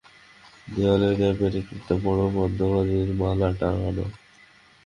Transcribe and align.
দেওয়ালের 0.67 1.13
গায়ে 1.19 1.37
পেরেকে 1.39 1.71
একটা 1.75 1.93
বড় 2.03 2.21
পদ্মবীজের 2.35 3.09
মালা 3.15 3.49
টাঙানো। 3.59 4.05